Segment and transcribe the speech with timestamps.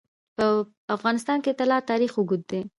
[0.37, 0.45] په
[0.95, 2.61] افغانستان کې د طلا تاریخ اوږد دی.